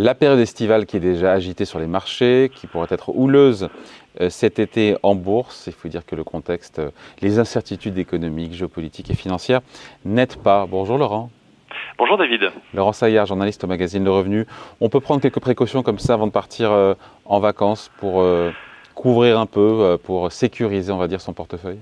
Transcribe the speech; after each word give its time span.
La 0.00 0.14
période 0.14 0.38
estivale 0.38 0.86
qui 0.86 0.96
est 0.96 1.00
déjà 1.00 1.32
agitée 1.32 1.64
sur 1.64 1.80
les 1.80 1.88
marchés, 1.88 2.52
qui 2.54 2.68
pourrait 2.68 2.86
être 2.88 3.08
houleuse 3.16 3.68
euh, 4.20 4.30
cet 4.30 4.60
été 4.60 4.96
en 5.02 5.16
bourse, 5.16 5.64
il 5.66 5.72
faut 5.72 5.88
dire 5.88 6.06
que 6.06 6.14
le 6.14 6.22
contexte, 6.22 6.78
euh, 6.78 6.90
les 7.20 7.40
incertitudes 7.40 7.98
économiques, 7.98 8.52
géopolitiques 8.52 9.10
et 9.10 9.16
financières 9.16 9.60
n'aident 10.04 10.36
pas. 10.36 10.66
Bonjour 10.66 10.98
Laurent. 10.98 11.30
Bonjour 11.98 12.16
David. 12.16 12.42
Laurent 12.74 12.92
Saillard, 12.92 13.26
journaliste 13.26 13.64
au 13.64 13.66
magazine 13.66 14.04
Le 14.04 14.12
Revenu. 14.12 14.46
On 14.80 14.88
peut 14.88 15.00
prendre 15.00 15.20
quelques 15.20 15.40
précautions 15.40 15.82
comme 15.82 15.98
ça 15.98 16.14
avant 16.14 16.28
de 16.28 16.32
partir 16.32 16.70
euh, 16.70 16.94
en 17.24 17.40
vacances 17.40 17.90
pour 17.98 18.24
couvrir 18.94 19.40
un 19.40 19.46
peu, 19.46 19.98
pour 20.04 20.30
sécuriser, 20.30 20.92
on 20.92 20.98
va 20.98 21.08
dire, 21.08 21.20
son 21.20 21.32
portefeuille? 21.32 21.80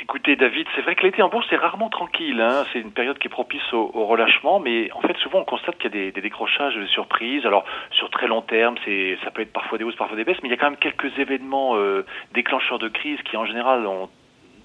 Écoutez 0.00 0.36
David, 0.36 0.66
c'est 0.76 0.82
vrai 0.82 0.94
que 0.94 1.02
l'été 1.02 1.22
en 1.22 1.28
bourse 1.28 1.52
est 1.52 1.56
rarement 1.56 1.88
tranquille. 1.88 2.40
Hein. 2.40 2.64
C'est 2.72 2.78
une 2.78 2.92
période 2.92 3.18
qui 3.18 3.26
est 3.26 3.30
propice 3.30 3.72
au, 3.72 3.88
relâchement, 4.06 4.60
mais 4.60 4.92
en 4.92 5.00
fait 5.00 5.16
souvent 5.18 5.40
on 5.40 5.44
constate 5.44 5.76
qu'il 5.78 5.92
y 5.92 6.08
a 6.08 6.10
des, 6.12 6.20
décrochages, 6.20 6.76
des 6.76 6.86
surprises. 6.86 7.44
Alors 7.44 7.64
sur 7.90 8.08
très 8.08 8.28
long 8.28 8.42
terme, 8.42 8.76
c'est 8.84 9.18
ça 9.24 9.32
peut 9.32 9.42
être 9.42 9.52
parfois 9.52 9.76
des 9.76 9.82
hausses, 9.82 9.96
parfois 9.96 10.16
des 10.16 10.24
baisses, 10.24 10.38
mais 10.42 10.48
il 10.48 10.52
y 10.52 10.54
a 10.54 10.56
quand 10.56 10.70
même 10.70 10.78
quelques 10.78 11.18
événements 11.18 11.76
euh, 11.76 12.06
déclencheurs 12.32 12.78
de 12.78 12.88
crise 12.88 13.20
qui 13.22 13.36
en 13.36 13.44
général 13.44 13.86
ont 13.86 14.08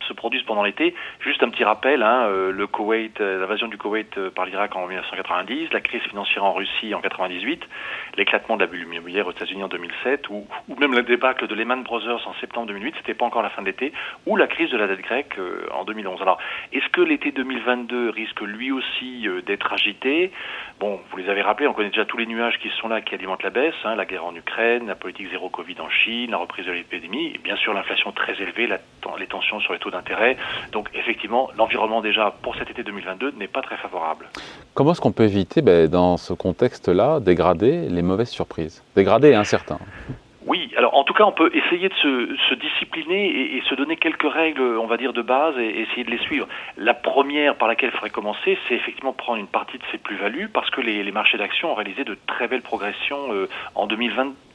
se 0.08 0.14
produisent 0.14 0.44
pendant 0.44 0.64
l'été. 0.64 0.94
Juste 1.20 1.44
un 1.44 1.50
petit 1.50 1.64
rappel, 1.64 2.04
hein, 2.04 2.28
euh, 2.28 2.52
le 2.52 2.68
Koweït, 2.68 3.20
euh, 3.22 3.40
l'invasion 3.40 3.68
du 3.68 3.78
Koweït 3.78 4.18
euh, 4.18 4.30
par 4.30 4.46
l'Irak 4.46 4.76
en 4.76 4.88
1990, 4.88 5.72
la 5.72 5.82
crise 5.82 6.02
financière 6.04 6.44
en 6.44 6.54
Russie 6.54 6.94
en 6.94 7.02
98, 7.02 7.64
l'éclatement 8.18 8.56
de 8.56 8.62
la 8.62 8.68
bulle 8.68 8.84
immobilière 8.84 9.28
aux 9.28 9.32
États-Unis 9.32 9.64
en 9.64 9.68
2007, 9.68 10.30
ou, 10.30 10.46
même 10.78 10.94
la 10.94 11.02
débâcle 11.02 11.48
de 11.48 11.56
Lehman 11.56 11.84
Brothers 11.84 12.28
en 12.28 12.34
septembre 12.42 12.68
2008, 12.68 12.96
c'était 12.98 13.14
pas 13.14 13.26
encore 13.26 13.42
la 13.42 13.50
fin 13.50 13.62
de 13.62 13.68
l'été, 13.68 13.94
ou 14.26 14.36
la 14.36 14.48
crise 14.48 14.70
de 14.70 14.78
la 14.78 14.88
dette 14.88 15.02
grecque 15.02 15.38
en 15.72 15.86
2011. 15.86 16.22
Alors, 16.22 16.40
est-ce 16.72 16.88
que 16.90 17.02
l'été 17.02 17.32
2022 17.32 18.10
risque 18.10 18.42
lui 18.42 18.72
aussi 18.72 19.28
d'être 19.46 19.72
agité? 19.72 20.32
Bon, 20.80 21.00
vous 21.12 21.18
les 21.18 21.30
avez 21.30 21.42
rappelés, 21.42 21.68
on 21.68 21.74
connaît 21.74 21.90
déjà 21.90 22.06
tous 22.06 22.18
les 22.18 22.26
nuages 22.26 22.58
qui 22.60 22.70
sont 22.82 22.88
là, 22.88 23.02
qui 23.02 23.16
alimentent 23.16 23.44
la 23.44 23.50
baisse, 23.50 23.76
hein, 23.86 23.96
la 23.96 24.06
guerre 24.06 24.26
en 24.26 24.36
Ukraine, 24.36 24.88
la 24.88 24.96
politique 24.96 25.30
zéro 25.30 25.50
Covid 25.50 25.80
en 25.80 25.90
Chine, 25.90 26.32
la 26.32 26.38
reprise 26.38 26.66
de 26.66 26.72
l'épidémie, 26.72 27.38
bien 27.44 27.56
sûr 27.56 27.74
l'inflation 27.74 28.12
très 28.12 28.34
élevée, 28.42 28.68
les 28.68 29.28
tensions 29.28 29.60
sur 29.60 29.74
les 29.74 29.80
taux 29.80 29.92
d'intérêt. 29.94 30.38
Donc 30.72 30.90
effectivement, 30.94 31.50
l'environnement 31.58 32.02
déjà 32.02 32.34
pour 32.42 32.56
cet 32.56 32.70
été 32.70 32.84
2022 32.84 33.34
n'est 33.38 33.48
pas 33.48 33.62
très 33.62 33.78
favorable. 33.78 34.28
Comment 34.74 34.92
est-ce 34.92 35.02
qu'on 35.02 35.12
peut 35.12 35.24
éviter, 35.24 35.62
ben, 35.62 35.88
dans 35.88 36.18
ce 36.18 36.34
contexte-là, 36.34 37.20
dégrader 37.20 37.88
les 37.90 38.02
mauvaises 38.02 38.30
surprises? 38.30 38.84
Dégrader 38.96 39.30
et 39.30 39.36
incertain 39.36 39.80
oui, 40.46 40.72
alors 40.76 40.96
en 40.96 41.04
tout 41.04 41.14
cas, 41.14 41.24
on 41.24 41.32
peut 41.32 41.50
essayer 41.54 41.88
de 41.88 41.94
se, 41.94 42.56
discipliner 42.56 43.56
et, 43.56 43.62
se 43.70 43.76
donner 43.76 43.96
quelques 43.96 44.30
règles, 44.30 44.62
on 44.62 44.88
va 44.88 44.98
dire, 44.98 45.14
de 45.14 45.22
base 45.22 45.58
et, 45.58 45.82
essayer 45.82 46.04
de 46.04 46.12
les 46.12 46.18
suivre. 46.18 46.48
La 46.78 46.94
première 46.94 47.56
par 47.56 47.68
laquelle 47.68 47.90
il 47.90 47.94
faudrait 47.94 48.10
commencer, 48.10 48.58
c'est 48.68 48.76
effectivement 48.76 49.14
prendre 49.14 49.40
une 49.40 49.48
partie 49.48 49.78
de 49.78 49.84
ces 49.92 49.98
plus-values 49.98 50.50
parce 50.50 50.70
que 50.70 50.82
les, 50.82 51.12
marchés 51.12 51.38
d'actions 51.38 51.72
ont 51.72 51.76
réalisé 51.76 52.04
de 52.04 52.18
très 52.28 52.48
belles 52.48 52.62
progressions 52.62 53.34
euh, 53.34 53.48
en 53.76 53.88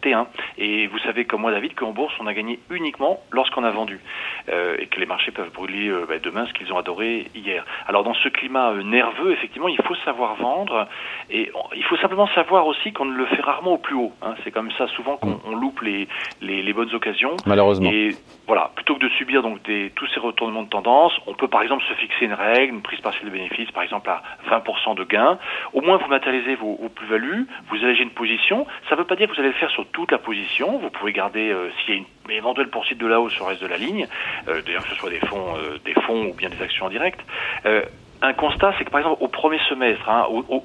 2021. 0.02 0.26
Et 0.58 0.86
vous 0.86 0.98
savez 1.00 1.24
comme 1.24 1.42
moi, 1.42 1.50
David, 1.50 1.74
qu'en 1.74 1.92
bourse, 1.92 2.14
on 2.20 2.26
a 2.26 2.34
gagné 2.34 2.58
uniquement 2.70 3.20
lorsqu'on 3.30 3.64
a 3.64 3.70
vendu 3.70 4.00
euh, 4.48 4.76
et 4.78 4.86
que 4.86 5.00
les 5.00 5.06
marchés 5.06 5.30
peuvent 5.30 5.52
brûler 5.52 5.88
euh, 5.88 6.06
bah, 6.08 6.18
demain 6.18 6.46
ce 6.46 6.52
qu'ils 6.52 6.72
ont 6.72 6.78
adoré 6.78 7.26
hier. 7.34 7.64
Alors 7.86 8.04
dans 8.04 8.14
ce 8.14 8.28
climat 8.28 8.72
nerveux, 8.84 9.32
effectivement, 9.32 9.68
il 9.68 9.80
faut 9.82 9.94
savoir 10.04 10.36
vendre 10.36 10.86
et 11.30 11.50
il 11.74 11.84
faut 11.84 11.96
simplement 11.96 12.28
savoir 12.28 12.66
aussi 12.66 12.92
qu'on 12.92 13.06
ne 13.06 13.16
le 13.16 13.26
fait 13.26 13.40
rarement 13.40 13.72
au 13.72 13.78
plus 13.78 13.94
haut. 13.94 14.12
Hein. 14.22 14.34
C'est 14.44 14.50
comme 14.50 14.70
ça 14.72 14.86
souvent 14.88 15.16
qu'on 15.16 15.56
mm. 15.56 15.60
loupe 15.60 15.80
les, 15.82 16.08
les, 16.40 16.72
bonnes 16.72 16.94
occasions. 16.94 17.36
Malheureusement. 17.46 17.90
Et 17.90 18.10
voilà, 18.46 18.70
plutôt 18.74 18.94
que 18.94 19.00
de 19.00 19.08
subir 19.10 19.42
donc 19.42 19.62
des, 19.62 19.90
tous 19.94 20.06
ces 20.14 20.20
retournements 20.20 20.62
de 20.62 20.68
tendance, 20.68 21.12
on 21.26 21.34
peut 21.34 21.48
par 21.48 21.62
exemple 21.62 21.84
se 21.88 21.94
fixer 21.94 22.26
une 22.26 22.34
règle, 22.34 22.74
une 22.74 22.82
prise 22.82 23.00
partielle 23.00 23.26
de 23.26 23.30
bénéfice, 23.30 23.70
par 23.72 23.82
exemple 23.82 24.08
à 24.10 24.22
20% 24.50 24.96
de 24.96 25.04
gain. 25.04 25.38
Au 25.72 25.80
moins, 25.80 25.96
vous 25.96 26.08
matérialisez 26.08 26.54
vos, 26.54 26.76
plus-values, 26.94 27.46
vous 27.70 27.84
allégez 27.84 28.02
une 28.02 28.10
position. 28.10 28.66
Ça 28.88 28.94
ne 28.94 29.00
veut 29.00 29.06
pas 29.06 29.16
dire 29.16 29.28
que 29.28 29.34
vous 29.34 29.40
allez 29.40 29.50
le 29.50 29.54
faire 29.54 29.70
sur 29.70 29.84
toute 29.92 30.12
la 30.12 30.18
position. 30.18 30.78
Vous 30.78 30.90
pouvez 30.90 31.12
garder, 31.12 31.50
euh, 31.50 31.70
s'il 31.80 31.94
y 31.94 31.98
a 31.98 32.00
une 32.00 32.30
éventuelle 32.30 32.70
poursuite 32.70 32.98
de 32.98 33.06
la 33.06 33.20
hausse 33.20 33.32
sur 33.32 33.44
le 33.44 33.50
reste 33.50 33.62
de 33.62 33.68
la 33.68 33.76
ligne, 33.76 34.06
euh, 34.48 34.62
d'ailleurs 34.62 34.82
que 34.82 34.90
ce 34.90 34.94
soit 34.94 35.10
des 35.10 35.20
fonds, 35.20 35.54
euh, 35.56 35.78
des 35.84 35.94
fonds 36.02 36.26
ou 36.26 36.34
bien 36.34 36.48
des 36.48 36.60
actions 36.62 36.86
en 36.86 36.90
direct 36.90 37.20
un 38.20 38.32
constat, 38.32 38.74
c'est 38.76 38.84
que 38.84 38.90
par 38.90 39.00
exemple 39.00 39.22
au 39.22 39.28
premier 39.28 39.60
semestre, 39.68 40.08
hein, 40.08 40.26
au, 40.28 40.44
au, 40.48 40.64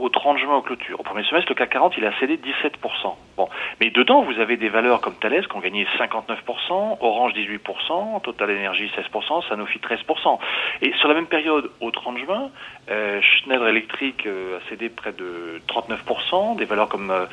au, 0.00 0.08
30 0.08 0.38
juin 0.38 0.54
en 0.54 0.62
clôture, 0.62 0.98
au 0.98 1.02
premier 1.02 1.24
semestre, 1.24 1.50
le 1.50 1.54
CAC 1.54 1.70
40 1.70 1.94
il 1.98 2.06
a 2.06 2.18
cédé 2.18 2.38
17%. 2.38 3.14
Bon, 3.36 3.48
mais 3.80 3.90
dedans 3.90 4.22
vous 4.22 4.40
avez 4.40 4.56
des 4.56 4.68
valeurs 4.68 5.00
comme 5.00 5.14
Thales 5.14 5.46
qui 5.46 5.56
ont 5.56 5.60
gagné 5.60 5.86
59%, 5.98 6.98
Orange 7.00 7.32
18%, 7.34 8.22
Total 8.22 8.50
Energy 8.50 8.90
16%, 8.96 9.48
Sanofi 9.48 9.78
13%. 9.78 10.38
Et 10.82 10.92
sur 10.94 11.08
la 11.08 11.14
même 11.14 11.26
période, 11.26 11.70
au 11.80 11.90
30 11.90 12.18
juin, 12.18 12.50
euh, 12.90 13.20
Schneider 13.20 13.68
Electric 13.68 14.26
euh, 14.26 14.58
a 14.58 14.68
cédé 14.68 14.88
près 14.88 15.12
de 15.12 15.60
39%, 15.68 16.56
des 16.56 16.64
valeurs 16.64 16.88
comme 16.88 17.10
euh, 17.10 17.26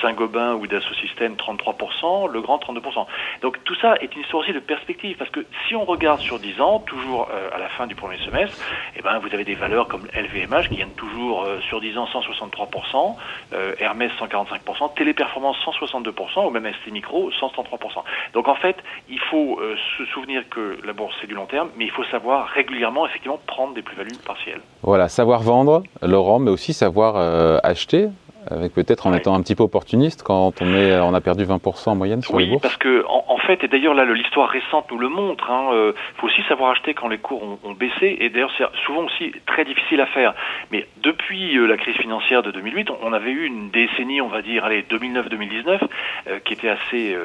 Saint-Gobain 0.00 0.54
ou 0.54 0.66
Dassault 0.66 0.94
Systèmes 0.94 1.34
33%, 1.34 2.30
Le 2.30 2.40
Grand 2.40 2.58
32%. 2.58 3.06
Donc 3.42 3.62
tout 3.64 3.74
ça 3.76 3.96
est 4.00 4.14
une 4.14 4.22
histoire 4.22 4.42
aussi 4.42 4.52
de 4.52 4.60
perspective, 4.60 5.16
parce 5.16 5.30
que 5.30 5.40
si 5.66 5.74
on 5.74 5.84
regarde 5.84 6.20
sur 6.20 6.38
10 6.38 6.60
ans, 6.60 6.80
toujours 6.80 7.28
euh, 7.30 7.50
à 7.54 7.58
la 7.58 7.68
fin 7.68 7.86
du 7.86 7.94
premier 7.94 8.18
semestre, 8.18 8.56
eh 8.96 9.02
ben, 9.02 9.18
vous 9.18 9.32
avez 9.34 9.44
des 9.44 9.54
valeurs 9.54 9.88
comme 9.88 10.06
LVMH 10.14 10.68
qui 10.68 10.76
gagnent 10.76 10.90
toujours 10.96 11.44
euh, 11.44 11.60
sur 11.68 11.80
10 11.80 11.98
ans 11.98 12.06
163%, 12.06 13.16
euh, 13.52 13.74
Hermès 13.78 14.10
145%, 14.20 14.94
Téléperformance 14.94 15.49
162% 15.52 16.46
ou 16.46 16.50
même 16.50 16.70
ST 16.72 16.92
Micro 16.92 17.30
133%. 17.30 18.02
Donc 18.34 18.48
en 18.48 18.54
fait, 18.54 18.76
il 19.08 19.20
faut 19.30 19.58
euh, 19.60 19.76
se 19.98 20.04
souvenir 20.06 20.48
que 20.48 20.78
la 20.84 20.92
bourse 20.92 21.14
c'est 21.20 21.26
du 21.26 21.34
long 21.34 21.46
terme, 21.46 21.70
mais 21.76 21.84
il 21.84 21.90
faut 21.90 22.04
savoir 22.04 22.48
régulièrement 22.48 23.06
effectivement 23.06 23.40
prendre 23.46 23.74
des 23.74 23.82
plus-values 23.82 24.16
partielles. 24.24 24.60
Voilà, 24.82 25.08
savoir 25.08 25.42
vendre, 25.42 25.82
Laurent, 26.02 26.38
mais 26.38 26.50
aussi 26.50 26.72
savoir 26.72 27.16
acheter 27.64 28.08
avec 28.50 28.74
peut-être 28.74 29.06
en 29.06 29.14
étant 29.14 29.34
un 29.34 29.42
petit 29.42 29.54
peu 29.54 29.62
opportuniste 29.62 30.22
quand 30.22 30.60
on, 30.60 30.74
est, 30.74 30.98
on 31.00 31.14
a 31.14 31.20
perdu 31.20 31.44
20% 31.44 31.90
en 31.90 31.94
moyenne 31.94 32.22
sur 32.22 32.38
les 32.38 32.46
bourses. 32.46 32.56
Oui, 32.56 32.60
parce 32.62 32.76
que 32.76 33.04
en, 33.06 33.38
fait, 33.38 33.64
et 33.64 33.68
d'ailleurs 33.68 33.94
là 33.94 34.04
l'histoire 34.04 34.48
récente 34.48 34.86
nous 34.90 34.98
le 34.98 35.08
montre, 35.08 35.44
il 35.48 35.52
hein, 35.52 35.72
euh, 35.72 35.92
faut 36.16 36.26
aussi 36.26 36.42
savoir 36.48 36.72
acheter 36.72 36.94
quand 36.94 37.08
les 37.08 37.18
cours 37.18 37.42
ont, 37.42 37.72
baissé, 37.72 38.16
et 38.20 38.28
d'ailleurs 38.28 38.52
c'est 38.58 38.64
souvent 38.84 39.04
aussi 39.04 39.32
très 39.46 39.64
difficile 39.64 40.00
à 40.00 40.06
faire. 40.06 40.34
Mais 40.70 40.86
depuis 41.02 41.56
euh, 41.56 41.66
la 41.66 41.76
crise 41.76 41.96
financière 41.96 42.42
de 42.42 42.50
2008, 42.50 42.88
on, 43.02 43.12
avait 43.12 43.30
eu 43.30 43.46
une 43.46 43.70
décennie, 43.70 44.20
on 44.20 44.28
va 44.28 44.42
dire, 44.42 44.64
allez 44.64 44.82
2009-2019, 44.82 45.80
euh, 46.28 46.38
qui 46.44 46.52
était 46.52 46.68
assez 46.68 47.16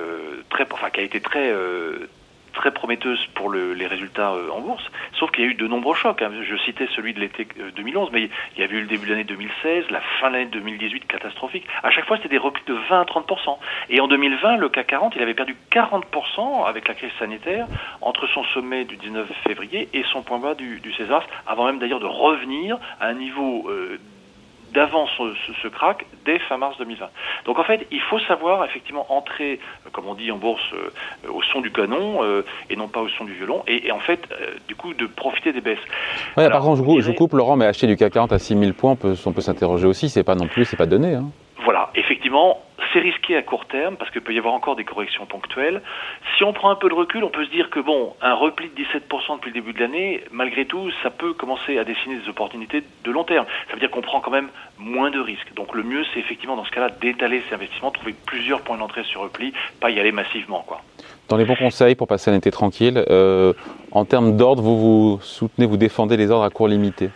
très, 0.50 0.66
enfin 0.72 0.90
qui 0.90 1.00
a 1.00 1.03
été 1.03 1.19
très 1.19 1.52
très 2.55 2.71
prometteuse 2.71 3.23
pour 3.35 3.49
le, 3.49 3.73
les 3.73 3.85
résultats 3.88 4.31
euh, 4.31 4.49
en 4.49 4.61
bourse, 4.61 4.83
sauf 5.13 5.31
qu'il 5.31 5.43
y 5.43 5.47
a 5.47 5.51
eu 5.51 5.53
de 5.53 5.67
nombreux 5.67 5.95
chocs. 5.95 6.21
Hein. 6.21 6.31
Je 6.41 6.57
citais 6.57 6.88
celui 6.95 7.13
de 7.13 7.19
l'été 7.19 7.47
2011, 7.75 8.07
euh, 8.07 8.11
mais 8.11 8.29
il 8.55 8.61
y 8.61 8.63
avait 8.63 8.75
eu 8.75 8.81
le 8.81 8.88
début 8.88 9.05
de 9.05 9.11
l'année 9.11 9.23
2016, 9.23 9.85
la 9.91 10.01
fin 10.19 10.29
de 10.29 10.38
l'année 10.38 10.49
2018 10.51 11.05
catastrophique. 11.07 11.65
À 11.83 11.91
chaque 11.91 12.05
fois, 12.05 12.17
c'était 12.17 12.29
des 12.29 12.38
reculs 12.38 12.65
de 12.65 12.73
20 12.89 13.01
à 13.01 13.05
30%. 13.05 13.57
Et 13.89 13.99
en 13.99 14.07
2020, 14.07 14.57
le 14.57 14.69
CAC 14.69 14.88
40, 14.88 15.13
il 15.15 15.21
avait 15.21 15.33
perdu 15.33 15.55
40% 15.71 16.65
avec 16.65 16.88
la 16.88 16.94
crise 16.94 17.11
sanitaire 17.19 17.67
entre 18.01 18.27
son 18.27 18.44
sommet 18.45 18.85
du 18.85 18.97
19 18.97 19.29
février 19.47 19.89
et 19.94 20.03
son 20.11 20.23
point 20.23 20.39
bas 20.39 20.55
du, 20.55 20.79
du 20.79 20.94
César, 20.94 21.25
avant 21.45 21.65
même 21.65 21.79
d'ailleurs 21.79 21.99
de 21.99 22.05
revenir 22.05 22.77
à 22.99 23.07
un 23.07 23.13
niveau 23.13 23.69
euh, 23.69 23.99
d'avant 24.75 25.08
ce, 25.08 25.24
ce, 25.62 25.68
crack 25.68 26.06
dès 26.25 26.38
fin 26.40 26.58
mars 26.58 26.78
2020. 26.78 27.08
Donc 27.46 27.58
en 27.58 27.63
fait, 27.63 27.88
il 27.91 28.02
faut 28.02 28.19
savoir 28.19 28.63
effectivement 28.66 29.06
entrer, 29.09 29.59
euh, 29.86 29.90
comme 29.91 30.06
on 30.08 30.13
dit 30.13 30.31
en 30.31 30.38
bourse, 30.38 30.62
euh, 30.74 31.31
au 31.31 31.41
son 31.41 31.62
du 31.62 31.72
canon 31.72 32.24
euh, 32.24 32.44
et 32.69 32.75
non 32.75 32.88
pas 32.88 33.00
au 33.00 33.09
son 33.09 33.24
du 33.24 33.34
violon, 33.34 33.63
et, 33.68 33.91
en 33.91 34.00
fait, 34.00 34.28
du 34.68 34.75
coup, 34.75 34.94
de 34.94 35.06
profiter 35.06 35.53
des 35.53 35.62
baisses. 35.62 35.80
Ouais, 36.38 36.50
par 36.50 36.62
contre, 36.62 36.78
je, 36.78 36.84
vous 36.84 37.13
coupe, 37.13 37.34
Laurent, 37.34 37.56
mais 37.56 37.66
acheter 37.66 37.88
du 37.88 37.96
CAC 37.96 38.13
40 38.13 38.34
à 38.34 38.40
6000 38.40 38.74
points, 38.74 38.91
on 38.91 38.96
peut, 38.96 39.16
on 39.25 39.31
peut 39.31 39.41
s'interroger 39.41 39.88
aussi, 39.88 40.09
c'est 40.09 40.24
pas 40.24 40.36
non 40.36 40.47
plus, 40.47 40.66
c'est 40.66 40.78
pas 40.78 40.86
donné. 40.86 41.16
Hein. 41.16 41.25
Voilà, 41.63 41.90
effectivement, 41.96 42.59
c'est 42.95 43.01
risqué 43.01 43.35
à 43.35 43.41
court 43.41 43.66
terme 43.66 43.97
parce 43.97 44.09
qu'il 44.09 44.22
peut 44.22 44.33
y 44.33 44.39
avoir 44.39 44.53
encore 44.53 44.78
des 44.78 44.85
corrections 44.85 45.25
ponctuelles. 45.25 45.81
Si 46.38 46.45
on 46.45 46.53
prend 46.53 46.69
un 46.69 46.75
peu 46.75 46.88
de 46.88 46.94
recul, 46.94 47.25
on 47.25 47.29
peut 47.29 47.44
se 47.44 47.51
dire 47.51 47.69
que 47.69 47.81
bon, 47.81 48.13
un 48.22 48.33
repli 48.33 48.69
de 48.69 48.81
17% 48.81 49.35
depuis 49.35 49.50
le 49.50 49.53
début 49.53 49.73
de 49.73 49.79
l'année, 49.81 50.23
malgré 50.31 50.65
tout, 50.65 50.89
ça 51.03 51.09
peut 51.09 51.33
commencer 51.33 51.77
à 51.77 51.83
dessiner 51.83 52.15
des 52.15 52.30
opportunités 52.30 52.83
de 53.03 53.12
long 53.12 53.25
terme. 53.25 53.45
Ça 53.68 53.74
veut 53.74 53.80
dire 53.80 53.92
qu'on 53.92 54.01
prend 54.01 54.21
quand 54.21 54.31
même 54.31 54.47
moins 54.77 55.12
de 55.12 55.19
risques. 55.19 55.53
Donc 55.56 55.75
le 55.75 55.83
mieux, 55.83 56.06
c'est 56.13 56.21
effectivement 56.21 56.56
dans 56.56 56.63
ce 56.63 56.71
cas-là 56.71 56.89
d'étaler 56.89 57.44
ses 57.50 57.56
investissements, 57.56 57.92
trouver 57.92 58.15
plusieurs 58.25 58.62
points 58.62 58.77
d'entrée 58.77 59.03
sur 59.03 59.21
repli, 59.21 59.53
pas 59.81 59.89
y 59.92 60.00
aller 60.00 60.13
massivement, 60.13 60.63
quoi. 60.65 60.81
Dans 61.27 61.36
les 61.36 61.45
bons 61.45 61.56
conseils 61.56 61.95
pour 61.95 62.07
passer 62.07 62.31
un 62.31 62.36
été 62.36 62.51
tranquille, 62.51 63.03
euh, 63.09 63.51
en 63.92 64.06
termes 64.06 64.38
d'ordre, 64.38 64.62
vous 64.62 64.77
vous 64.77 65.19
soutenez, 65.21 65.65
vous 65.65 65.77
défendez 65.77 66.15
les 66.15 66.31
ordres 66.31 66.45
à 66.45 66.50
court 66.50 66.69
limité? 66.69 67.09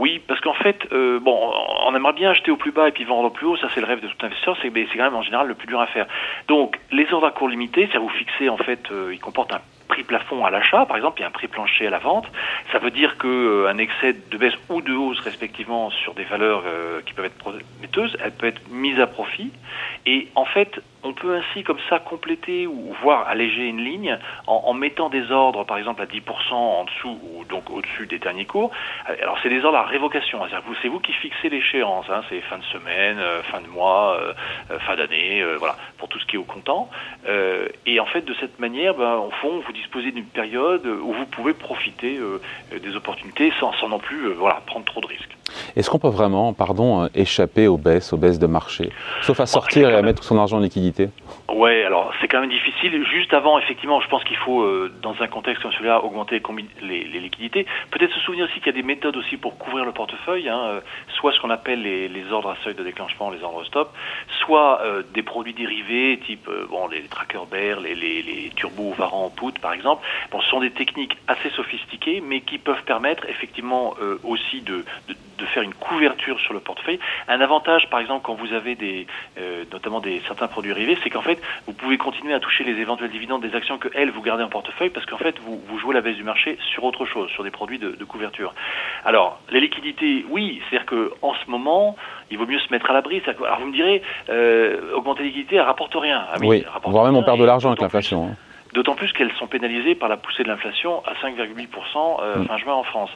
Oui, 0.00 0.18
parce 0.26 0.40
qu'en 0.40 0.54
fait, 0.54 0.88
euh, 0.92 1.20
bon, 1.20 1.52
on 1.84 1.94
aimerait 1.94 2.14
bien 2.14 2.30
acheter 2.30 2.50
au 2.50 2.56
plus 2.56 2.72
bas 2.72 2.88
et 2.88 2.90
puis 2.90 3.04
vendre 3.04 3.26
au 3.26 3.30
plus 3.30 3.46
haut, 3.46 3.58
ça 3.58 3.68
c'est 3.74 3.82
le 3.82 3.86
rêve 3.86 4.00
de 4.00 4.08
tout 4.08 4.24
investisseur, 4.24 4.56
c'est 4.62 4.70
quand 4.70 5.04
même 5.04 5.14
en 5.14 5.20
général 5.20 5.46
le 5.46 5.54
plus 5.54 5.66
dur 5.66 5.78
à 5.78 5.86
faire. 5.86 6.06
Donc, 6.48 6.80
les 6.90 7.12
ordres 7.12 7.26
à 7.26 7.30
court 7.32 7.50
limité, 7.50 7.86
ça 7.92 7.98
vous 7.98 8.08
fixer 8.08 8.48
en 8.48 8.56
fait, 8.56 8.90
euh, 8.90 9.10
ils 9.12 9.20
comportent 9.20 9.52
un 9.52 9.60
prix 9.88 10.02
plafond 10.02 10.46
à 10.46 10.50
l'achat, 10.50 10.86
par 10.86 10.96
exemple, 10.96 11.22
a 11.22 11.26
un 11.26 11.30
prix 11.30 11.48
plancher 11.48 11.86
à 11.86 11.90
la 11.90 11.98
vente. 11.98 12.24
Ça 12.72 12.78
veut 12.78 12.90
dire 12.90 13.18
qu'un 13.18 13.28
euh, 13.28 13.76
excès 13.76 14.14
de 14.14 14.38
baisse 14.38 14.54
ou 14.70 14.80
de 14.80 14.94
hausse, 14.94 15.20
respectivement, 15.20 15.90
sur 15.90 16.14
des 16.14 16.24
valeurs 16.24 16.62
qui 17.04 17.12
peuvent 17.12 17.26
être 17.26 17.36
prometteuses, 17.36 18.16
elle 18.24 18.32
peut 18.32 18.46
être 18.46 18.62
mise 18.70 18.98
à 19.00 19.06
profit. 19.06 19.52
Et 20.06 20.28
en 20.34 20.46
fait, 20.46 20.80
on 21.02 21.12
peut 21.12 21.36
ainsi 21.36 21.62
comme 21.62 21.78
ça 21.88 21.98
compléter 21.98 22.66
ou 22.66 22.94
voire 23.02 23.28
alléger 23.28 23.66
une 23.66 23.82
ligne 23.82 24.18
en, 24.46 24.72
mettant 24.74 25.08
des 25.08 25.30
ordres, 25.30 25.64
par 25.64 25.78
exemple 25.78 26.02
à 26.02 26.06
10% 26.06 26.52
en 26.52 26.84
dessous 26.84 27.18
ou 27.22 27.44
donc 27.44 27.70
au-dessus 27.70 28.06
des 28.06 28.18
derniers 28.18 28.44
cours. 28.44 28.70
Alors 29.06 29.38
c'est 29.42 29.48
des 29.48 29.64
ordres 29.64 29.78
à 29.78 29.84
révocation, 29.84 30.40
c'est 30.82 30.88
vous 30.88 31.00
qui 31.00 31.12
fixez 31.12 31.48
l'échéance, 31.48 32.06
hein, 32.10 32.22
c'est 32.28 32.40
fin 32.42 32.58
de 32.58 32.64
semaine, 32.64 33.18
euh, 33.18 33.42
fin 33.42 33.60
de 33.60 33.66
mois, 33.66 34.16
euh, 34.20 34.32
euh, 34.70 34.78
fin 34.80 34.96
d'année, 34.96 35.44
voilà, 35.58 35.76
pour 35.98 36.08
tout 36.08 36.18
ce 36.18 36.26
qui 36.26 36.36
est 36.36 36.38
au 36.38 36.44
comptant. 36.44 36.88
et 37.86 38.00
en 38.00 38.06
fait 38.06 38.24
de 38.24 38.34
cette 38.34 38.58
manière, 38.58 38.94
ben, 38.94 39.16
au 39.16 39.30
fond, 39.30 39.62
vous 39.64 39.72
disposez 39.72 40.12
d'une 40.12 40.26
période 40.26 40.86
où 40.86 41.12
vous 41.12 41.26
pouvez 41.26 41.54
profiter 41.54 42.18
des 42.72 42.96
opportunités 42.96 43.52
sans, 43.58 43.72
non 43.88 43.98
plus 43.98 44.34
prendre 44.66 44.84
trop 44.84 45.00
de 45.00 45.06
risques. 45.06 45.39
Est-ce 45.76 45.90
qu'on 45.90 45.98
peut 45.98 46.08
vraiment, 46.08 46.52
pardon, 46.52 47.08
échapper 47.14 47.68
aux 47.68 47.78
baisses, 47.78 48.12
aux 48.12 48.16
baisses 48.16 48.38
de 48.38 48.46
marché, 48.46 48.90
sauf 49.22 49.40
à 49.40 49.46
sortir 49.46 49.90
et 49.90 49.94
à 49.94 50.02
mettre 50.02 50.24
son 50.24 50.38
argent 50.38 50.58
en 50.58 50.60
liquidité? 50.60 51.08
Ouais, 51.52 51.84
alors 51.84 52.12
c'est 52.20 52.28
quand 52.28 52.40
même 52.40 52.50
difficile. 52.50 53.04
Juste 53.04 53.34
avant, 53.34 53.58
effectivement, 53.58 54.00
je 54.00 54.08
pense 54.08 54.24
qu'il 54.24 54.36
faut, 54.36 54.62
euh, 54.62 54.92
dans 55.02 55.14
un 55.20 55.26
contexte 55.26 55.62
comme 55.62 55.72
celui-là, 55.72 56.04
augmenter 56.04 56.40
les, 56.80 57.04
liquidités. 57.04 57.66
Peut-être 57.90 58.14
se 58.14 58.20
souvenir 58.20 58.46
aussi 58.46 58.54
qu'il 58.54 58.66
y 58.66 58.70
a 58.70 58.72
des 58.72 58.82
méthodes 58.82 59.16
aussi 59.16 59.36
pour 59.36 59.58
couvrir 59.58 59.84
le 59.84 59.92
portefeuille, 59.92 60.48
hein, 60.48 60.60
euh, 60.66 60.80
soit 61.08 61.32
ce 61.32 61.40
qu'on 61.40 61.50
appelle 61.50 61.82
les, 61.82 62.32
ordres 62.32 62.50
à 62.50 62.56
seuil 62.64 62.74
de 62.74 62.82
déclenchement, 62.84 63.30
les 63.30 63.42
ordres 63.42 63.64
stop, 63.64 63.92
soit 64.44 64.80
euh, 64.82 65.02
des 65.12 65.22
produits 65.22 65.52
dérivés, 65.52 66.20
type 66.24 66.48
bon 66.70 66.86
les 66.88 67.02
trackers 67.02 67.46
bear, 67.46 67.80
les, 67.80 67.94
les, 67.94 68.22
les 68.22 68.50
turbo 68.54 68.92
varant 68.96 69.30
put, 69.30 69.58
par 69.60 69.72
exemple. 69.72 70.06
Bon, 70.30 70.40
ce 70.40 70.48
sont 70.48 70.60
des 70.60 70.70
techniques 70.70 71.16
assez 71.26 71.50
sophistiquées, 71.50 72.22
mais 72.24 72.40
qui 72.40 72.58
peuvent 72.58 72.84
permettre 72.84 73.28
effectivement 73.28 73.94
aussi 74.24 74.60
de, 74.60 74.84
de, 75.40 75.46
faire 75.46 75.62
une 75.62 75.74
couverture 75.74 76.38
sur 76.40 76.54
le 76.54 76.60
portefeuille. 76.60 77.00
Un 77.28 77.40
avantage, 77.40 77.88
par 77.90 78.00
exemple, 78.00 78.22
quand 78.24 78.34
vous 78.34 78.52
avez 78.52 78.74
des, 78.74 79.06
notamment 79.72 80.00
des 80.00 80.20
certains 80.26 80.48
produits 80.48 80.70
dérivés, 80.70 80.98
c'est 81.02 81.10
qu'en 81.10 81.22
fait 81.22 81.40
vous 81.66 81.72
pouvez 81.72 81.98
continuer 81.98 82.34
à 82.34 82.40
toucher 82.40 82.64
les 82.64 82.80
éventuels 82.80 83.10
dividendes 83.10 83.42
des 83.42 83.54
actions 83.54 83.78
que 83.78 83.88
elles 83.94 84.10
vous 84.10 84.22
gardez 84.22 84.42
en 84.42 84.48
portefeuille 84.48 84.90
parce 84.90 85.06
qu'en 85.06 85.18
fait 85.18 85.38
vous, 85.40 85.60
vous, 85.66 85.78
jouez 85.78 85.94
la 85.94 86.00
baisse 86.00 86.16
du 86.16 86.24
marché 86.24 86.58
sur 86.72 86.84
autre 86.84 87.06
chose, 87.06 87.30
sur 87.30 87.44
des 87.44 87.50
produits 87.50 87.78
de, 87.78 88.04
couverture. 88.04 88.54
Alors 89.04 89.40
les 89.50 89.60
liquidités, 89.60 90.24
oui, 90.28 90.60
c'est-à-dire 90.68 90.86
que 90.86 91.12
en 91.22 91.34
ce 91.34 91.50
moment 91.50 91.96
il 92.30 92.38
vaut 92.38 92.46
mieux 92.46 92.58
se 92.58 92.72
mettre 92.72 92.90
à 92.90 92.92
l'abri. 92.92 93.22
Alors 93.26 93.60
vous 93.60 93.66
me 93.66 93.72
direz, 93.72 94.02
euh, 94.28 94.94
augmenter 94.94 95.22
les 95.22 95.28
liquidités, 95.28 95.56
elle 95.56 95.62
rapporte 95.62 95.94
rien. 95.94 96.24
Ah 96.32 96.36
oui, 96.40 96.64
rapporte 96.66 96.92
voire 96.92 97.04
même 97.04 97.16
on 97.16 97.22
perd 97.22 97.38
de 97.38 97.44
l'argent 97.44 97.68
avec 97.68 97.80
l'inflation. 97.80 98.26
Hein. 98.26 98.36
D'autant 98.72 98.94
plus 98.94 99.12
qu'elles 99.12 99.32
sont 99.32 99.46
pénalisées 99.46 99.94
par 99.94 100.08
la 100.08 100.16
poussée 100.16 100.42
de 100.42 100.48
l'inflation 100.48 101.02
à 101.06 101.14
5,8% 101.14 102.20
euh, 102.22 102.36
mm. 102.36 102.46
fin 102.46 102.56
juin 102.58 102.74
en 102.74 102.84
France. 102.84 103.10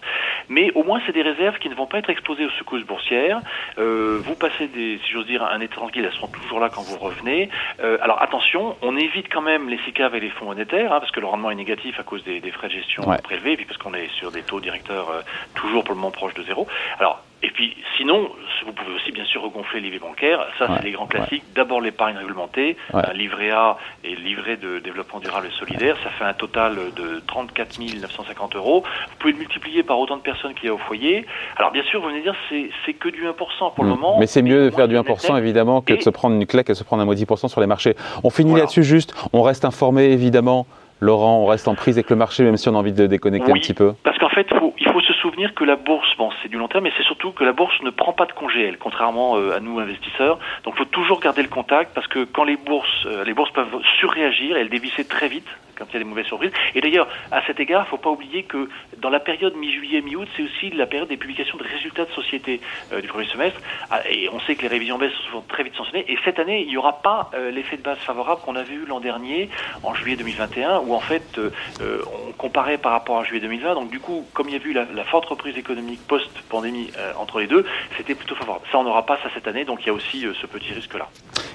Mais 0.48 0.72
au 0.74 0.82
moins, 0.82 1.00
c'est 1.06 1.12
des 1.12 1.22
réserves 1.22 1.58
qui 1.58 1.68
ne 1.68 1.74
vont 1.74 1.86
pas 1.86 1.98
être 1.98 2.10
exposées 2.10 2.44
aux 2.44 2.50
secousses 2.50 2.84
boursières. 2.84 3.40
Euh, 3.78 4.18
vous 4.24 4.34
passez, 4.34 4.68
des, 4.68 4.98
si 5.04 5.12
j'ose 5.12 5.26
dire, 5.26 5.42
un 5.42 5.60
été 5.60 5.74
tranquille, 5.74 6.04
elles 6.04 6.14
seront 6.14 6.28
toujours 6.28 6.60
là 6.60 6.68
quand 6.68 6.82
vous 6.82 6.98
revenez. 6.98 7.48
Euh, 7.82 7.98
alors 8.00 8.22
attention, 8.22 8.76
on 8.82 8.96
évite 8.96 9.32
quand 9.32 9.42
même 9.42 9.68
les 9.68 9.78
SICAV 9.78 10.16
et 10.16 10.20
les 10.20 10.30
fonds 10.30 10.46
monétaires, 10.46 10.92
hein, 10.92 11.00
parce 11.00 11.12
que 11.12 11.20
le 11.20 11.26
rendement 11.26 11.50
est 11.50 11.56
négatif 11.56 11.98
à 11.98 12.02
cause 12.02 12.22
des, 12.24 12.40
frais 12.50 12.68
de 12.68 12.72
gestion 12.72 13.02
prélevés, 13.22 13.52
et 13.52 13.56
puis 13.56 13.66
parce 13.66 13.78
qu'on 13.78 13.94
est 13.94 14.08
sur 14.18 14.30
des 14.30 14.42
taux 14.42 14.60
directeurs 14.60 15.10
euh, 15.10 15.22
toujours 15.54 15.84
pour 15.84 15.94
le 15.94 16.00
moment 16.00 16.10
proches 16.10 16.34
de 16.34 16.42
zéro. 16.42 16.66
Alors 16.98 17.22
et 17.44 17.50
puis, 17.50 17.76
sinon, 17.98 18.30
vous 18.64 18.72
pouvez 18.72 18.94
aussi 18.94 19.12
bien 19.12 19.26
sûr 19.26 19.42
regonfler 19.42 19.80
l'IV 19.80 20.00
bancaire. 20.00 20.46
Ça, 20.58 20.66
c'est 20.74 20.82
les 20.82 20.92
grands 20.92 21.06
classiques. 21.06 21.44
D'abord 21.54 21.82
l'épargne 21.82 22.16
réglementée, 22.16 22.78
un 22.94 23.12
livret 23.12 23.50
A 23.50 23.76
et 24.02 24.16
livret 24.16 24.56
de 24.56 24.78
développement 24.78 25.20
durable 25.20 25.48
et 25.48 25.58
solidaire. 25.58 25.98
Ça 26.02 26.08
fait 26.08 26.24
un 26.24 26.32
total 26.32 26.76
de 26.96 27.22
34 27.26 27.78
950 28.00 28.56
euros. 28.56 28.82
Vous 28.82 29.16
pouvez 29.18 29.32
le 29.34 29.38
multiplier 29.40 29.82
par 29.82 29.98
autant 29.98 30.16
de 30.16 30.22
personnes 30.22 30.54
qu'il 30.54 30.68
y 30.68 30.68
a 30.70 30.74
au 30.74 30.78
foyer. 30.78 31.26
Alors, 31.56 31.70
bien 31.70 31.82
sûr, 31.82 32.00
vous 32.00 32.08
venez 32.08 32.22
dire, 32.22 32.34
c'est 32.48 32.94
que 32.94 33.10
du 33.10 33.26
1% 33.26 33.34
pour 33.74 33.84
le 33.84 33.90
hmm. 33.90 33.92
moment. 33.92 34.18
Mais 34.18 34.26
c'est 34.26 34.42
mieux 34.42 34.70
de 34.70 34.74
faire 34.74 34.88
du 34.88 34.96
1% 34.96 35.36
évidemment 35.36 35.82
que 35.82 35.92
de 35.92 36.00
se 36.00 36.10
prendre 36.10 36.36
une 36.36 36.46
claque 36.46 36.70
et 36.70 36.72
de 36.72 36.78
se 36.78 36.84
prendre 36.84 37.02
un 37.02 37.06
mot 37.06 37.14
10% 37.14 37.48
sur 37.48 37.60
les 37.60 37.66
marchés. 37.66 37.94
On 38.22 38.30
finit 38.30 38.54
là-dessus 38.54 38.84
juste. 38.84 39.14
On 39.34 39.42
reste 39.42 39.66
informé 39.66 40.04
évidemment. 40.04 40.66
Laurent, 41.00 41.40
on 41.40 41.46
reste 41.46 41.68
en 41.68 41.74
prise 41.74 41.98
avec 41.98 42.08
le 42.08 42.16
marché, 42.16 42.44
même 42.44 42.56
si 42.56 42.68
on 42.70 42.74
a 42.74 42.78
envie 42.78 42.92
de 42.92 43.06
déconnecter 43.06 43.50
un 43.50 43.56
petit 43.56 43.74
peu 43.74 43.92
Parce 44.04 44.16
qu'en 44.16 44.30
fait, 44.30 44.46
il 44.78 44.90
faut 44.90 44.93
souvenir 45.34 45.54
que 45.54 45.64
la 45.64 45.74
bourse, 45.74 46.16
bon, 46.16 46.30
c'est 46.42 46.48
du 46.48 46.58
long 46.58 46.68
terme, 46.68 46.84
mais 46.84 46.92
c'est 46.96 47.02
surtout 47.02 47.32
que 47.32 47.42
la 47.42 47.52
bourse 47.52 47.74
ne 47.82 47.90
prend 47.90 48.12
pas 48.12 48.26
de 48.26 48.32
congé, 48.32 48.68
elle, 48.68 48.78
contrairement 48.78 49.36
euh, 49.36 49.56
à 49.56 49.58
nous 49.58 49.80
investisseurs. 49.80 50.38
Donc, 50.62 50.74
il 50.76 50.78
faut 50.78 50.84
toujours 50.84 51.18
garder 51.18 51.42
le 51.42 51.48
contact 51.48 51.92
parce 51.92 52.06
que 52.06 52.22
quand 52.24 52.44
les 52.44 52.56
bourses, 52.56 53.06
euh, 53.06 53.24
peuvent 53.52 53.82
surréagir, 53.98 54.56
elles 54.56 54.68
dévisser 54.68 55.04
très 55.04 55.28
vite 55.28 55.48
quand 55.76 55.86
il 55.90 55.94
y 55.94 55.96
a 55.96 55.98
des 56.00 56.04
mauvaises 56.04 56.26
surprises. 56.26 56.52
Et 56.74 56.80
d'ailleurs, 56.80 57.08
à 57.30 57.44
cet 57.46 57.60
égard, 57.60 57.82
il 57.82 57.86
ne 57.86 57.90
faut 57.90 58.02
pas 58.02 58.10
oublier 58.10 58.44
que 58.44 58.68
dans 58.98 59.10
la 59.10 59.20
période 59.20 59.56
mi-juillet, 59.56 60.00
mi-août, 60.00 60.28
c'est 60.36 60.42
aussi 60.42 60.70
la 60.70 60.86
période 60.86 61.08
des 61.08 61.16
publications 61.16 61.58
de 61.58 61.64
résultats 61.64 62.04
de 62.04 62.12
société 62.12 62.60
euh, 62.92 63.00
du 63.00 63.08
premier 63.08 63.26
semestre. 63.26 63.60
Ah, 63.90 64.00
et 64.10 64.28
on 64.32 64.40
sait 64.40 64.54
que 64.54 64.62
les 64.62 64.68
révisions 64.68 64.98
baissent 64.98 65.12
sont 65.12 65.28
souvent 65.30 65.44
très 65.48 65.62
vite 65.62 65.74
sanctionnées. 65.74 66.04
Et 66.08 66.18
cette 66.24 66.38
année, 66.38 66.62
il 66.62 66.68
n'y 66.68 66.76
aura 66.76 67.00
pas 67.02 67.30
l'effet 67.52 67.76
de 67.76 67.82
base 67.82 67.98
favorable 67.98 68.40
qu'on 68.42 68.56
avait 68.56 68.74
eu 68.74 68.84
l'an 68.86 69.00
dernier, 69.00 69.48
en 69.82 69.94
juillet 69.94 70.16
2021, 70.16 70.80
où 70.80 70.94
en 70.94 71.00
fait, 71.00 71.38
on 71.80 72.32
comparait 72.32 72.78
par 72.78 72.92
rapport 72.92 73.18
à 73.18 73.24
juillet 73.24 73.40
2020. 73.40 73.74
Donc, 73.74 73.90
du 73.90 74.00
coup, 74.00 74.24
comme 74.32 74.48
il 74.48 74.54
y 74.54 74.58
a 74.58 74.64
eu 74.64 74.72
la, 74.72 74.86
la 74.94 75.04
forte 75.04 75.26
reprise 75.26 75.56
économique 75.56 76.00
post-pandémie 76.06 76.90
euh, 76.98 77.12
entre 77.18 77.40
les 77.40 77.46
deux, 77.46 77.64
c'était 77.96 78.14
plutôt 78.14 78.34
favorable. 78.34 78.64
Ça, 78.70 78.78
on 78.78 78.84
n'aura 78.84 79.06
pas 79.06 79.16
ça 79.18 79.28
cette 79.34 79.46
année, 79.46 79.64
donc 79.64 79.80
il 79.82 79.86
y 79.86 79.90
a 79.90 79.92
aussi 79.92 80.26
euh, 80.26 80.32
ce 80.40 80.46
petit 80.46 80.72
risque-là. 80.72 81.08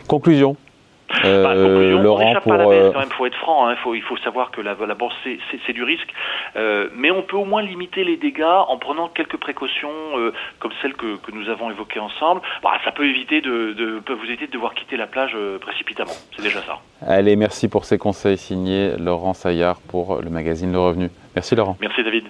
Conclusion 0.08 0.56
euh, 1.26 1.44
bah, 1.44 2.02
Laurent, 2.02 2.34
pour, 2.36 2.52
pas 2.52 2.58
la 2.58 2.68
baisse, 2.68 2.94
quand 2.94 3.00
même, 3.00 3.10
faut 3.10 3.26
être 3.26 3.38
franc. 3.38 3.68
Hein, 3.68 3.76
faut, 3.84 3.96
il 3.96 4.02
faut 4.02 4.18
savoir 4.18 4.52
que 4.52 4.62
la, 4.62 4.76
la 4.88 4.96
bourse 4.96 5.16
c'est 5.66 5.74
du 5.74 5.84
risque, 5.84 6.10
mais 6.56 7.12
on 7.12 7.22
peut 7.22 7.38
au 7.38 7.46
moins 7.46 7.62
limiter 7.62 8.04
les 8.04 8.18
dégâts 8.18 8.44
en 8.44 8.78
prenant 8.78 9.08
quelques 9.08 9.38
précautions 9.38 9.90
comme 10.60 10.72
celles 10.82 10.94
que, 10.94 11.18
que, 11.18 11.32
nous 11.32 11.50
avons 11.50 11.70
évoquées 11.70 12.00
ensemble. 12.00 12.42
Bah, 12.64 12.72
ça 12.84 12.92
peut 12.92 13.06
éviter 13.06 13.42
de, 13.42 13.74
de, 13.74 14.00
peut 14.00 14.14
vous 14.14 14.26
éviter 14.26 14.48
de 14.48 14.52
devoir 14.52 14.74
quitter 14.74 14.98
la 14.98 15.08
plage 15.08 15.36
précipitamment. 15.62 16.14
C'est 16.36 16.42
déjà 16.42 16.62
ça. 16.62 16.80
Allez, 17.06 17.36
merci 17.36 17.68
pour 17.70 17.86
ces 17.86 17.98
conseils 17.98 18.38
signés 18.38 18.94
Laurent 18.98 19.34
Saillard 19.34 19.80
pour 19.82 20.22
le 20.22 20.30
magazine 20.30 20.72
Le 20.72 20.80
Revenu. 20.80 21.10
Merci 21.36 21.56
Laurent. 21.56 21.78
Merci 21.80 22.04
David. 22.04 22.26